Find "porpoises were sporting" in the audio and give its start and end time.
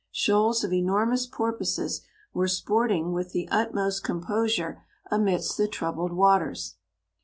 1.27-3.11